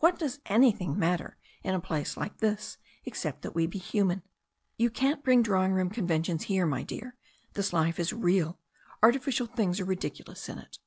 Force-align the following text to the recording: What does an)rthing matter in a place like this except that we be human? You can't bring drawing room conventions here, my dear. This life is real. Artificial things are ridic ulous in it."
What 0.00 0.18
does 0.18 0.40
an)rthing 0.46 0.96
matter 0.96 1.36
in 1.62 1.76
a 1.76 1.80
place 1.80 2.16
like 2.16 2.38
this 2.38 2.76
except 3.04 3.42
that 3.42 3.54
we 3.54 3.68
be 3.68 3.78
human? 3.78 4.24
You 4.76 4.90
can't 4.90 5.22
bring 5.22 5.44
drawing 5.44 5.70
room 5.70 5.90
conventions 5.90 6.42
here, 6.42 6.66
my 6.66 6.82
dear. 6.82 7.14
This 7.52 7.72
life 7.72 8.00
is 8.00 8.12
real. 8.12 8.58
Artificial 9.00 9.46
things 9.46 9.78
are 9.78 9.86
ridic 9.86 10.24
ulous 10.24 10.48
in 10.48 10.58
it." 10.58 10.80